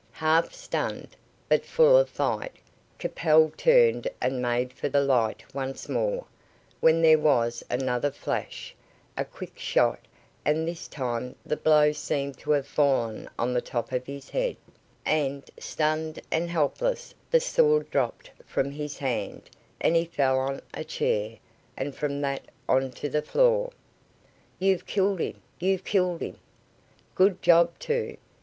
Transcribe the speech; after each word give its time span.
Half 0.13 0.51
stunned, 0.51 1.15
but 1.47 1.63
full 1.63 1.95
of 1.95 2.09
fight, 2.09 2.53
Capel 2.97 3.51
turned 3.55 4.07
and 4.19 4.41
made 4.41 4.73
for 4.73 4.89
the 4.89 5.03
light 5.03 5.43
once 5.53 5.87
more, 5.87 6.25
when 6.79 7.03
there 7.03 7.19
was 7.19 7.63
another 7.69 8.09
flash, 8.09 8.73
a 9.15 9.23
quick 9.23 9.59
shot, 9.59 9.99
and 10.43 10.67
this 10.67 10.87
time 10.87 11.35
the 11.45 11.55
blow 11.55 11.91
seemed 11.91 12.39
to 12.39 12.49
have 12.49 12.65
fallen 12.65 13.29
on 13.37 13.53
the 13.53 13.61
top 13.61 13.91
of 13.91 14.07
his 14.07 14.31
head, 14.31 14.55
and, 15.05 15.51
stunned 15.59 16.19
and 16.31 16.49
helpless, 16.49 17.13
the 17.29 17.39
sword 17.39 17.87
dropped 17.91 18.31
from 18.43 18.71
his 18.71 18.97
hand, 18.97 19.51
and 19.79 19.95
he 19.95 20.05
fell 20.05 20.39
on 20.39 20.61
a 20.73 20.83
chair, 20.83 21.37
and 21.77 21.93
from 21.95 22.21
that 22.21 22.45
on 22.67 22.89
to 22.93 23.07
the 23.07 23.21
floor. 23.21 23.69
"You've 24.57 24.87
killed 24.87 25.19
him! 25.19 25.43
You've 25.59 25.83
killed 25.85 26.21
him!" 26.21 26.37
"Good 27.13 27.39
job, 27.43 27.77
too. 27.77 28.17